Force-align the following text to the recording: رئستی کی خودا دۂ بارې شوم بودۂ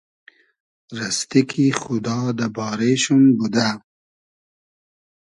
رئستی 0.97 1.41
کی 1.49 1.65
خودا 1.79 2.17
دۂ 2.37 2.47
بارې 2.55 2.93
شوم 3.03 3.23
بودۂ 3.37 3.67